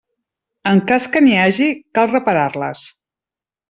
En 0.71 0.81
cas 0.93 1.05
que 1.13 1.23
n'hi 1.27 1.37
hagi, 1.43 1.71
cal 2.01 2.13
reparar-les. 2.19 2.93